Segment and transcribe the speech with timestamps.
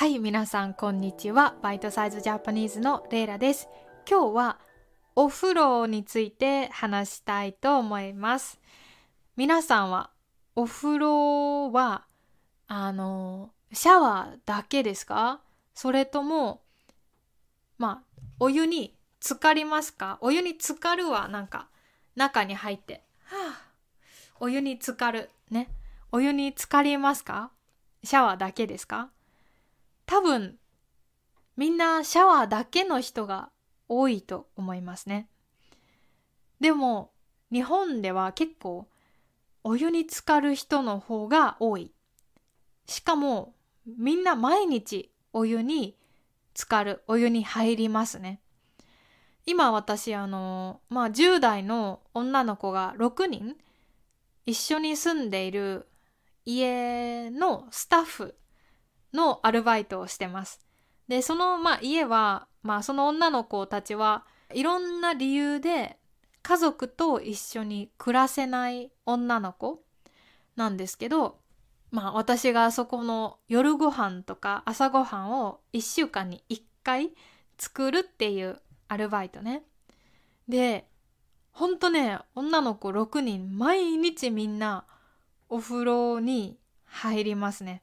[0.00, 1.56] はい皆さんこんにちは。
[1.60, 3.68] バイトサイズジャパニーズのレイラです。
[4.08, 4.58] 今日は
[5.14, 8.58] お風呂について話したいと思います。
[9.36, 10.08] 皆さんは
[10.56, 12.06] お風呂は
[12.66, 15.42] あのシャワーだけですか？
[15.74, 16.62] それとも
[17.76, 20.16] まあお湯に浸かりますか？
[20.22, 21.68] お湯に浸かるはなんか
[22.16, 23.70] 中に入ってはあ
[24.40, 25.68] お湯に浸かるね。
[26.10, 27.50] お湯に浸かりますか？
[28.02, 29.10] シャワーだけですか？
[30.10, 30.56] 多分
[31.56, 33.50] みんなシャワーだけの人が
[33.88, 35.28] 多いと思いますね。
[36.58, 37.12] でも
[37.52, 38.88] 日本では結構
[39.62, 41.92] お湯に浸かる人の方が多い。
[42.86, 43.54] しかも
[43.86, 45.96] みんな毎日お湯に
[46.56, 48.40] 浸かる、お湯に入りますね。
[49.46, 53.56] 今私あの、まあ10代の女の子が6人
[54.44, 55.86] 一緒に住んでいる
[56.44, 58.34] 家のスタッフ
[59.12, 60.60] のアルバイトをしてます。
[61.08, 65.96] で、その、まあ、家は、まあ、その女の子たちはいろんな理由で
[66.42, 69.82] 家族と一緒に暮らせない女の子
[70.56, 71.38] なんですけど、
[71.90, 77.10] まあ、私がそこの夜ご飯とか朝ご飯を1週間に1回
[77.58, 79.62] 作るっていうアルバイトね。
[80.48, 80.86] で、
[81.52, 84.84] ほんとね、女の子6人毎日みんな
[85.48, 87.82] お風呂に入りますね。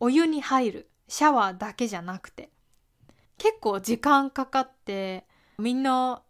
[0.00, 0.90] お湯に入る。
[1.08, 2.50] シャワーだけじゃなくて。
[3.38, 5.24] 結構時間かかって
[5.58, 6.22] みんな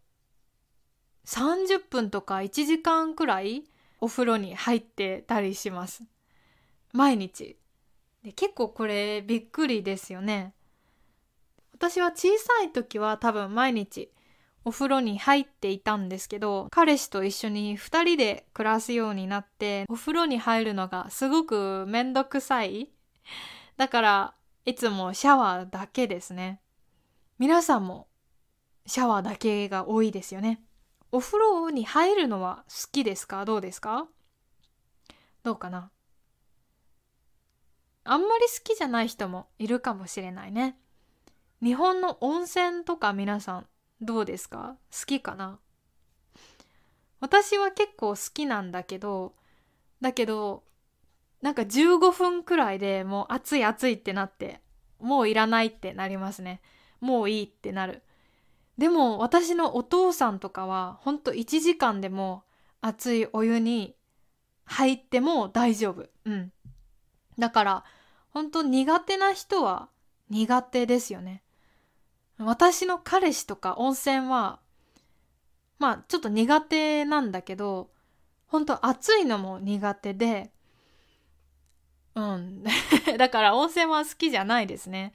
[1.27, 3.64] 30分とか1時間くらい
[4.00, 6.02] お風呂に入ってたりします。
[6.92, 7.58] 毎日。
[8.22, 10.55] で結構これびっくりですよね。
[11.72, 14.11] 私は小さい時は多分毎日
[14.64, 22.91] お風呂に入っていたんですけど彼氏と一緒に2人で暮らすようになってお風呂に入るのがすごくめんどくさい
[23.78, 24.34] だから、
[24.66, 26.60] いつもシャワーだけですね。
[27.38, 28.08] 皆さんも
[28.84, 30.62] シャワーだけが多いですよね。
[31.10, 33.46] お風呂に入るのは好きですか？
[33.46, 34.08] どうですか？
[35.44, 35.90] どうかな？
[38.05, 40.77] あんまり好きじゃない人もいるかもしれないね。
[41.62, 43.67] 日本の温泉とか皆さん
[44.00, 44.77] どうですか？
[44.90, 45.61] 好きかな？
[47.20, 49.34] 私は結構好きなんだけど、
[50.00, 50.64] だけど
[51.42, 54.60] なんか15分くらいでもう暑い暑いってなって
[54.98, 56.60] もういらないってなりますね。
[57.00, 58.02] もういいってなる。
[58.76, 62.44] でも私のお父さんとかはほんと1時間でも
[62.80, 63.96] 熱いお湯に
[64.64, 66.08] 入っても大丈夫。
[66.24, 66.52] うん。
[67.38, 67.84] だから
[68.30, 69.88] 本当苦手な人は
[70.30, 71.42] 苦手ですよね。
[72.38, 74.60] 私の彼氏とか温泉は
[75.78, 77.90] まあちょっと苦手なんだけど
[78.46, 80.52] 本当暑いのも苦手で
[82.18, 82.64] うん。
[83.17, 85.12] だから温泉は好きじゃないですね。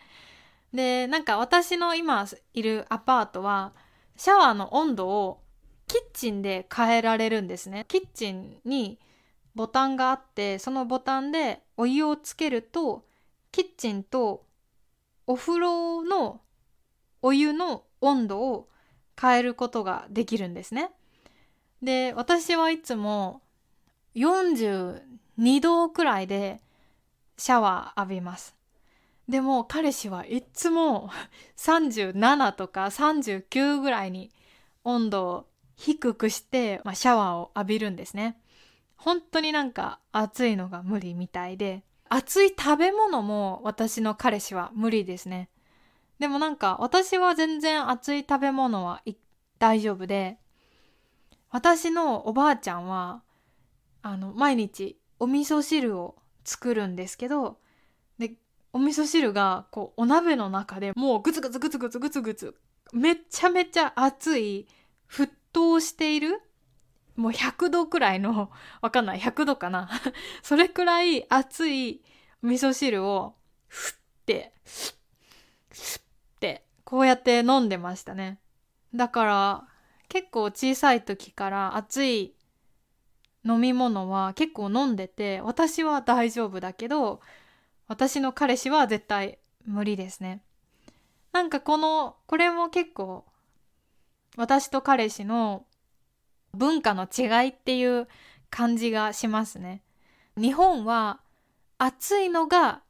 [0.73, 3.73] で、なんか私の今いるアパートは、
[4.15, 5.41] シャワーの温度を
[5.87, 7.85] キッチンで変えられるんですね。
[7.89, 8.99] キッチンに
[9.53, 13.05] ボタンがあって、そのボタンでお湯をつけると、
[13.51, 14.45] キッチンと
[15.27, 16.39] お風呂の
[17.21, 18.69] お湯の温度を
[19.19, 20.91] 変えることができるんですね。
[21.81, 23.41] で、私はいつも
[24.15, 25.01] 42
[25.61, 26.61] 度くらいで
[27.37, 28.55] シャワー浴びます。
[29.27, 31.09] でも彼氏はいつも
[31.57, 34.31] 37とか39ぐらいに
[34.83, 38.39] 温度を低くして、まあ、シャワーを浴びるんですね。
[38.95, 45.49] 本当になんか暑いのが無理みたいで、熱い食べ物も私の彼氏は無理ですね。
[46.19, 49.01] でもなんか私は全然熱い食べ物は
[49.59, 50.37] 大丈夫で、
[51.49, 53.23] 私のおばあちゃんは、
[54.01, 57.57] あの、毎日お味噌汁を作るんですけど
[58.19, 58.33] で
[58.71, 62.55] お味噌汁がこうお鍋の中でもうグツグツグツグツグツグツ
[62.93, 64.67] めちゃめちゃ熱い
[65.09, 66.41] 沸騰している
[67.15, 68.51] もう100度くらいの
[68.81, 69.89] わかんない100度かな？
[70.41, 72.01] それくらい熱い
[72.41, 73.35] 味噌汁を
[73.67, 73.95] ふっ
[74.25, 74.93] てふ
[75.99, 76.01] っ
[76.39, 78.39] てこうやって飲んでましたね。
[78.93, 79.67] だから
[80.09, 82.35] 結構小さい時から熱い
[83.45, 87.19] 飲み物は結構飲んでて私は大丈夫だけど
[87.87, 90.41] 私の彼氏は絶対無理ですね。
[91.31, 93.25] なんかこのこれも結構
[94.37, 95.65] 私と彼氏の
[96.53, 98.07] 文化の違いっていう
[98.49, 99.83] 感じがしますね。
[100.37, 101.19] 日本は
[101.77, 102.81] 暑いのが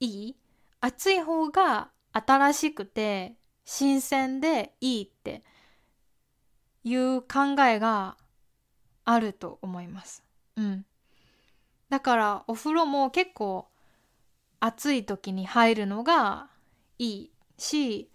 [0.00, 0.36] いい
[0.80, 3.34] 暑い方が新しくて
[3.64, 5.44] 新鮮でいいって
[6.82, 8.16] いう考えが
[9.10, 10.22] あると思います。
[10.56, 10.84] うん。
[11.88, 13.66] だからお風呂も結構
[14.60, 16.48] 暑い時に入るのが
[16.98, 18.10] いいし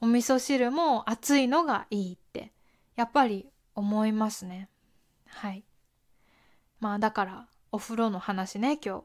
[0.00, 2.52] お味噌汁も熱いのがいいって
[2.94, 4.68] やっぱり思いますね
[5.26, 5.64] はい
[6.80, 9.04] まあだからお風呂の話ね今日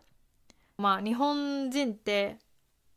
[0.78, 2.38] まあ日本人って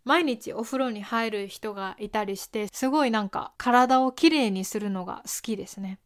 [0.04, 5.98] 毎日お風呂に入る人がいたりしてすごいなんか体をきれいにするのが好きですね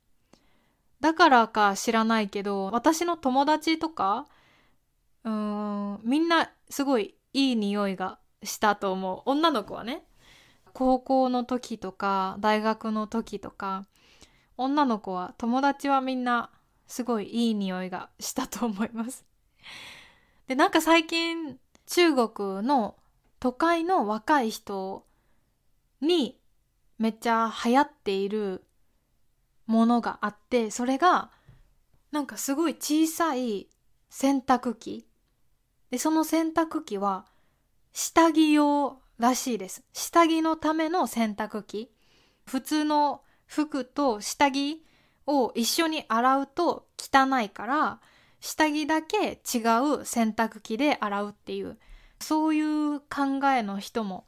[1.01, 4.27] だからか知らないけど私の友達とか
[5.25, 9.23] うーんみんなすごいいい匂いがしたと思う。
[9.27, 10.05] 女の子はね。
[10.75, 13.87] 高校の時とか大学の時とか
[14.57, 16.51] 女の子は友達はみんな
[16.87, 19.25] すごいいい匂いがしたと思います。
[20.47, 22.97] でなんか最近中国の
[23.41, 25.05] 都会の若い人
[26.01, 26.39] に
[26.99, 28.65] めっちゃ流行っている
[29.69, 31.31] ものがあってそれが
[32.11, 33.69] なんかすごい小さい
[34.11, 35.07] 洗濯機。
[35.91, 37.27] でその洗濯機は
[37.93, 39.85] 下着用らしいです。
[39.93, 41.93] 下着のための洗濯機。
[42.45, 44.85] 普通の服と下着
[45.27, 48.01] を一緒に洗うと汚いから
[48.41, 49.59] 下着だけ違
[50.01, 51.79] う洗濯機で洗うっていう
[52.21, 54.27] そういう考えの人も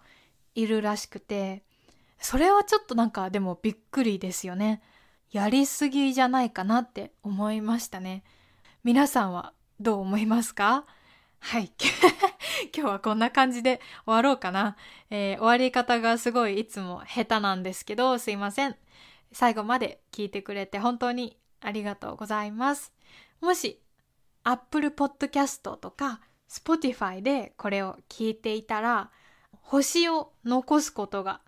[0.55, 1.63] いるらしくて
[2.19, 4.83] それはちょっとなんかでもびっくりですよね。
[5.31, 8.25] やりすぎじゃないかなって思いましたね。
[8.83, 10.85] 皆さんはどう思いますか？
[11.39, 11.73] はい。
[12.77, 14.77] 今日はこんな感じで終わろうかな、
[15.09, 18.77] えー、終わり方がすごいいつも下手なんですけどすいません。
[19.33, 22.93] 最後まで聞いてくれて本当にありがとうございます。
[23.41, 23.81] もし
[24.43, 29.11] Apple Podcast とか Spotify でこれを聞いていたら
[29.53, 31.41] 星を残すことが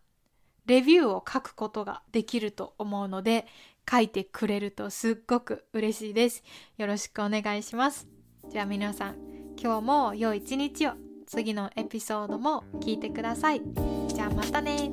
[0.67, 3.47] レビューを書くことができると思うので
[3.91, 6.43] 書いてくれるとすっごく嬉しいです。
[6.79, 8.07] よろしくお願いします。
[8.49, 9.17] じゃあ皆さん
[9.61, 10.93] 今日も良い一日を。
[11.27, 13.63] 次のエピソードも聞いてください。
[14.09, 14.91] じゃあまたね。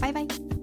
[0.00, 0.55] バイバイ。